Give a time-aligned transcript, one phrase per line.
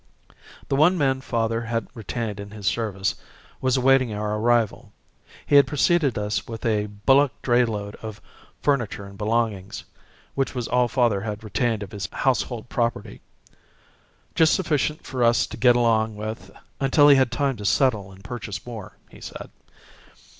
[0.67, 3.13] The one man father had retained in his service
[3.61, 4.91] was awaiting our arrival.
[5.45, 8.19] He had preceded us with a bullock drayload of
[8.63, 9.83] furniture and belongings,
[10.33, 13.21] which was all father had retained of his household property.
[14.33, 16.49] Just sufficient for us to get along with,
[16.79, 19.51] until he had time to settle and purchase more, he said.